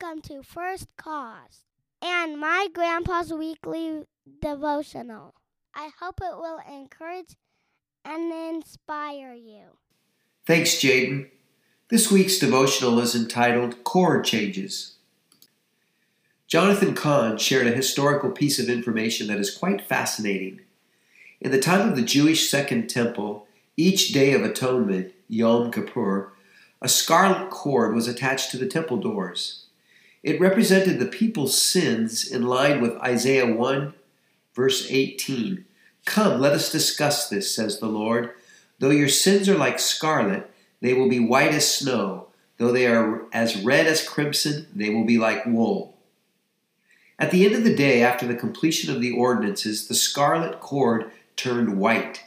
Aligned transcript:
welcome 0.00 0.20
to 0.20 0.42
First 0.42 0.88
Cause 0.96 1.64
and 2.02 2.38
my 2.38 2.68
grandpa's 2.72 3.32
weekly 3.32 4.02
devotional. 4.40 5.34
I 5.74 5.90
hope 6.00 6.20
it 6.20 6.36
will 6.36 6.60
encourage 6.68 7.36
and 8.04 8.32
inspire 8.32 9.34
you. 9.34 9.78
Thanks, 10.46 10.76
Jaden. 10.76 11.28
This 11.90 12.10
week's 12.10 12.38
devotional 12.38 12.98
is 12.98 13.14
entitled 13.14 13.84
Chord 13.84 14.24
Changes. 14.24 14.96
Jonathan 16.46 16.94
Cahn 16.94 17.38
shared 17.38 17.66
a 17.66 17.72
historical 17.72 18.30
piece 18.30 18.58
of 18.58 18.68
information 18.68 19.26
that 19.28 19.38
is 19.38 19.56
quite 19.56 19.82
fascinating. 19.82 20.60
In 21.40 21.50
the 21.50 21.60
time 21.60 21.88
of 21.88 21.94
the 21.94 22.02
Jewish 22.02 22.48
Second 22.48 22.88
Temple, 22.88 23.46
each 23.76 24.12
day 24.12 24.32
of 24.32 24.42
atonement, 24.42 25.12
Yom 25.28 25.70
Kippur, 25.70 26.32
a 26.80 26.88
scarlet 26.88 27.50
cord 27.50 27.94
was 27.94 28.08
attached 28.08 28.50
to 28.50 28.58
the 28.58 28.66
temple 28.66 28.96
doors. 28.96 29.63
It 30.24 30.40
represented 30.40 30.98
the 30.98 31.06
people's 31.06 31.56
sins 31.56 32.26
in 32.26 32.44
line 32.44 32.80
with 32.80 32.96
Isaiah 32.96 33.46
1, 33.46 33.92
verse 34.54 34.86
18. 34.88 35.66
Come, 36.06 36.40
let 36.40 36.54
us 36.54 36.72
discuss 36.72 37.28
this, 37.28 37.54
says 37.54 37.78
the 37.78 37.88
Lord. 37.88 38.30
Though 38.78 38.88
your 38.88 39.10
sins 39.10 39.50
are 39.50 39.58
like 39.58 39.78
scarlet, 39.78 40.50
they 40.80 40.94
will 40.94 41.10
be 41.10 41.20
white 41.20 41.52
as 41.52 41.70
snow. 41.70 42.28
Though 42.56 42.72
they 42.72 42.86
are 42.86 43.26
as 43.34 43.62
red 43.62 43.86
as 43.86 44.08
crimson, 44.08 44.66
they 44.74 44.88
will 44.88 45.04
be 45.04 45.18
like 45.18 45.44
wool. 45.44 45.94
At 47.18 47.30
the 47.30 47.44
end 47.44 47.54
of 47.54 47.64
the 47.64 47.76
day, 47.76 48.02
after 48.02 48.26
the 48.26 48.34
completion 48.34 48.94
of 48.94 49.02
the 49.02 49.12
ordinances, 49.12 49.88
the 49.88 49.94
scarlet 49.94 50.58
cord 50.58 51.10
turned 51.36 51.78
white. 51.78 52.24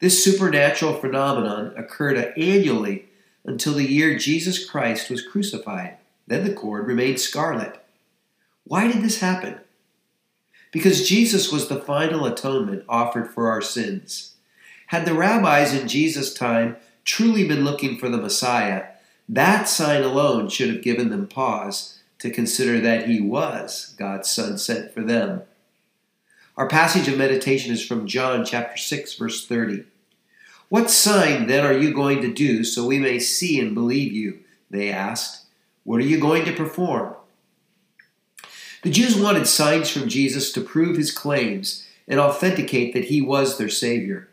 This 0.00 0.24
supernatural 0.24 0.94
phenomenon 0.94 1.74
occurred 1.76 2.32
annually 2.38 3.10
until 3.44 3.74
the 3.74 3.84
year 3.84 4.18
Jesus 4.18 4.64
Christ 4.64 5.10
was 5.10 5.26
crucified. 5.26 5.98
Then 6.26 6.44
the 6.44 6.52
cord 6.52 6.86
remained 6.86 7.20
scarlet. 7.20 7.84
Why 8.64 8.90
did 8.90 9.02
this 9.02 9.20
happen? 9.20 9.60
Because 10.72 11.08
Jesus 11.08 11.52
was 11.52 11.68
the 11.68 11.80
final 11.80 12.24
atonement 12.24 12.84
offered 12.88 13.30
for 13.30 13.48
our 13.48 13.62
sins. 13.62 14.34
Had 14.88 15.06
the 15.06 15.14
rabbis 15.14 15.74
in 15.74 15.88
Jesus' 15.88 16.34
time 16.34 16.76
truly 17.04 17.46
been 17.46 17.64
looking 17.64 17.98
for 17.98 18.08
the 18.08 18.16
Messiah, 18.16 18.86
that 19.28 19.68
sign 19.68 20.02
alone 20.02 20.48
should 20.48 20.68
have 20.68 20.82
given 20.82 21.10
them 21.10 21.26
pause 21.26 22.00
to 22.18 22.30
consider 22.30 22.80
that 22.80 23.08
he 23.08 23.20
was 23.20 23.94
God's 23.98 24.30
Son 24.30 24.58
sent 24.58 24.92
for 24.92 25.02
them. 25.02 25.42
Our 26.56 26.68
passage 26.68 27.08
of 27.08 27.18
meditation 27.18 27.72
is 27.72 27.84
from 27.84 28.06
John 28.06 28.44
chapter 28.44 28.76
6 28.76 29.14
verse 29.14 29.46
30. 29.46 29.84
What 30.68 30.90
sign 30.90 31.46
then 31.46 31.64
are 31.66 31.76
you 31.76 31.92
going 31.92 32.20
to 32.22 32.32
do 32.32 32.64
so 32.64 32.86
we 32.86 32.98
may 32.98 33.18
see 33.18 33.60
and 33.60 33.74
believe 33.74 34.12
you? 34.12 34.40
They 34.70 34.90
asked. 34.90 35.43
What 35.84 36.00
are 36.00 36.04
you 36.04 36.18
going 36.18 36.44
to 36.46 36.52
perform? 36.52 37.14
The 38.82 38.90
Jews 38.90 39.16
wanted 39.16 39.46
signs 39.46 39.88
from 39.88 40.08
Jesus 40.08 40.52
to 40.52 40.60
prove 40.60 40.96
his 40.96 41.10
claims 41.10 41.86
and 42.08 42.20
authenticate 42.20 42.92
that 42.92 43.06
he 43.06 43.20
was 43.20 43.56
their 43.56 43.68
Savior. 43.68 44.28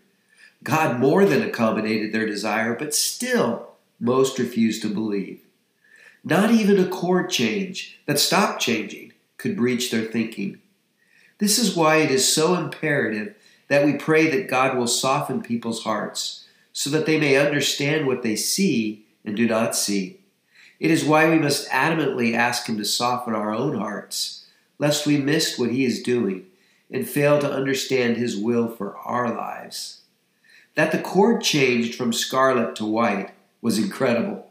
God 0.63 0.99
more 0.99 1.25
than 1.25 1.41
accommodated 1.41 2.11
their 2.11 2.25
desire, 2.25 2.75
but 2.75 2.93
still 2.93 3.69
most 3.99 4.39
refused 4.39 4.81
to 4.81 4.93
believe. 4.93 5.41
Not 6.23 6.51
even 6.51 6.79
a 6.79 6.87
chord 6.87 7.29
change 7.29 7.99
that 8.05 8.19
stopped 8.19 8.61
changing 8.61 9.13
could 9.37 9.57
breach 9.57 9.89
their 9.89 10.03
thinking. 10.03 10.59
This 11.39 11.57
is 11.57 11.75
why 11.75 11.97
it 11.97 12.11
is 12.11 12.31
so 12.31 12.55
imperative 12.55 13.35
that 13.67 13.85
we 13.85 13.93
pray 13.93 14.29
that 14.29 14.49
God 14.49 14.77
will 14.77 14.87
soften 14.87 15.41
people's 15.41 15.83
hearts 15.83 16.45
so 16.73 16.89
that 16.91 17.05
they 17.05 17.19
may 17.19 17.37
understand 17.37 18.05
what 18.05 18.21
they 18.21 18.35
see 18.35 19.05
and 19.25 19.35
do 19.35 19.47
not 19.47 19.75
see. 19.75 20.20
It 20.81 20.89
is 20.89 21.05
why 21.05 21.29
we 21.29 21.37
must 21.37 21.69
adamantly 21.69 22.33
ask 22.33 22.67
Him 22.67 22.79
to 22.79 22.85
soften 22.85 23.35
our 23.35 23.53
own 23.53 23.77
hearts, 23.77 24.47
lest 24.79 25.05
we 25.05 25.15
miss 25.19 25.59
what 25.59 25.69
He 25.69 25.85
is 25.85 26.01
doing 26.01 26.47
and 26.89 27.07
fail 27.07 27.37
to 27.37 27.51
understand 27.51 28.17
His 28.17 28.35
will 28.35 28.67
for 28.67 28.97
our 28.97 29.31
lives. 29.31 30.01
That 30.73 30.91
the 30.91 30.97
cord 30.97 31.43
changed 31.43 31.93
from 31.93 32.11
scarlet 32.11 32.75
to 32.77 32.85
white 32.85 33.29
was 33.61 33.77
incredible. 33.77 34.47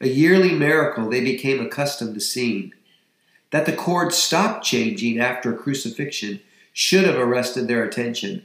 A 0.00 0.06
yearly 0.06 0.52
miracle 0.52 1.10
they 1.10 1.24
became 1.24 1.60
accustomed 1.60 2.14
to 2.14 2.20
seeing. 2.20 2.72
That 3.50 3.66
the 3.66 3.72
cord 3.72 4.12
stopped 4.12 4.64
changing 4.64 5.18
after 5.18 5.52
a 5.52 5.58
crucifixion 5.58 6.38
should 6.72 7.02
have 7.02 7.18
arrested 7.18 7.66
their 7.66 7.82
attention. 7.82 8.44